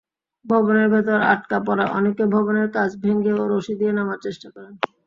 ভবনের 0.45 0.87
ভেতর 0.93 1.19
আটকা 1.33 1.57
পরা 1.67 1.85
অনেকে 1.97 2.23
ভবনের 2.33 2.67
কাঁচ 2.75 2.91
ভেঙ্গে 3.03 3.31
ও 3.33 3.43
রশি 3.51 3.73
দিয়ে 3.79 3.93
নামার 3.97 4.19
চেষ্টা 4.25 4.47
করেন। 4.55 4.73